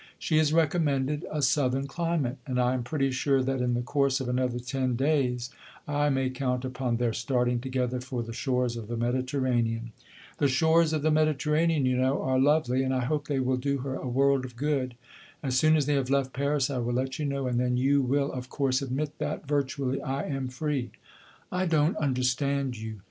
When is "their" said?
6.97-7.13